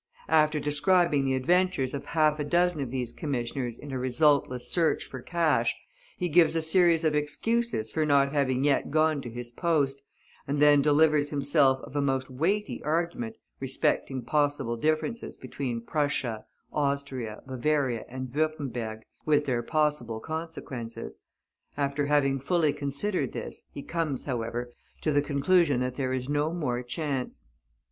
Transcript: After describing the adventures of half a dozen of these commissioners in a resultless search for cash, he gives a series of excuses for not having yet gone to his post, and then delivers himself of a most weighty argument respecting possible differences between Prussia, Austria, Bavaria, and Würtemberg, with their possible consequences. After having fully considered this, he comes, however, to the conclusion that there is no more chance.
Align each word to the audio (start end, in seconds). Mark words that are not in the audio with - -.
After 0.29 0.59
describing 0.59 1.25
the 1.25 1.35
adventures 1.35 1.93
of 1.93 2.05
half 2.07 2.39
a 2.39 2.43
dozen 2.43 2.81
of 2.81 2.89
these 2.89 3.13
commissioners 3.13 3.77
in 3.77 3.91
a 3.91 3.99
resultless 3.99 4.67
search 4.67 5.05
for 5.05 5.21
cash, 5.21 5.75
he 6.17 6.27
gives 6.27 6.55
a 6.55 6.61
series 6.63 7.03
of 7.03 7.13
excuses 7.13 7.91
for 7.91 8.03
not 8.03 8.31
having 8.31 8.63
yet 8.63 8.89
gone 8.89 9.21
to 9.21 9.29
his 9.29 9.51
post, 9.51 10.01
and 10.47 10.59
then 10.59 10.81
delivers 10.81 11.29
himself 11.29 11.81
of 11.83 11.95
a 11.95 12.01
most 12.01 12.31
weighty 12.31 12.81
argument 12.81 13.35
respecting 13.59 14.23
possible 14.23 14.75
differences 14.75 15.37
between 15.37 15.81
Prussia, 15.85 16.45
Austria, 16.73 17.43
Bavaria, 17.45 18.03
and 18.09 18.27
Würtemberg, 18.31 19.03
with 19.27 19.45
their 19.45 19.61
possible 19.61 20.19
consequences. 20.19 21.17
After 21.77 22.07
having 22.07 22.39
fully 22.39 22.73
considered 22.73 23.33
this, 23.33 23.67
he 23.71 23.83
comes, 23.83 24.23
however, 24.25 24.73
to 25.01 25.11
the 25.11 25.21
conclusion 25.21 25.79
that 25.81 25.93
there 25.93 26.11
is 26.11 26.27
no 26.27 26.51
more 26.55 26.81
chance. 26.81 27.43